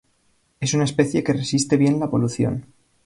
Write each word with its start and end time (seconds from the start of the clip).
Es 0.59 0.73
una 0.73 0.85
especie 0.85 1.23
que 1.23 1.31
resiste 1.31 1.77
bien 1.77 1.99
la 1.99 2.09
polución. 2.09 2.65